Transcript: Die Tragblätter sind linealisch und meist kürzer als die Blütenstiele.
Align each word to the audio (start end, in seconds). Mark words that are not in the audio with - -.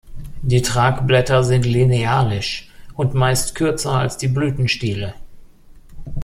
Die 0.41 0.63
Tragblätter 0.63 1.43
sind 1.43 1.63
linealisch 1.63 2.71
und 2.95 3.13
meist 3.13 3.53
kürzer 3.53 3.91
als 3.91 4.17
die 4.17 4.29
Blütenstiele. 4.29 5.13